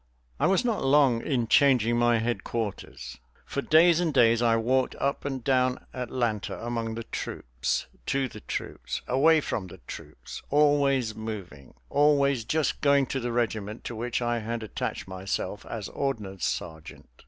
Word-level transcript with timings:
I 0.39 0.47
was 0.47 0.65
not 0.65 0.83
long 0.83 1.21
in 1.21 1.47
changing 1.47 1.95
my 1.95 2.17
headquarters. 2.17 3.19
For 3.45 3.61
days 3.61 3.99
and 3.99 4.11
days 4.11 4.41
I 4.41 4.55
walked 4.55 4.95
up 4.95 5.25
and 5.25 5.43
down 5.43 5.85
Atlanta 5.93 6.57
among 6.65 6.95
the 6.95 7.03
troops, 7.03 7.85
to 8.07 8.27
the 8.27 8.39
troops, 8.39 9.03
away 9.07 9.41
from 9.41 9.67
the 9.67 9.77
troops, 9.85 10.41
always 10.49 11.13
moving, 11.13 11.75
always 11.87 12.43
just 12.45 12.81
going 12.81 13.05
to 13.13 13.19
the 13.19 13.31
regiment, 13.31 13.83
to 13.83 13.95
which 13.95 14.23
I 14.23 14.39
had 14.39 14.63
attached 14.63 15.07
myself 15.07 15.67
as 15.67 15.87
ordnance 15.89 16.45
sergeant. 16.45 17.07